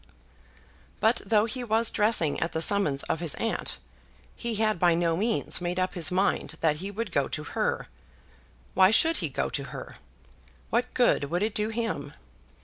[0.99, 3.77] But though he was dressing at the summons of his aunt,
[4.35, 7.85] he had by no means made up his mind that he would go to her.
[8.73, 9.97] Why should he go to her?
[10.71, 12.13] What good would it do him?